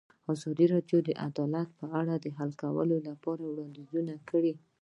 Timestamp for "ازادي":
0.33-0.65